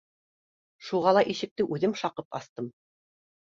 [0.87, 2.75] Шуға ла ишекте үҙем шаҡып астым: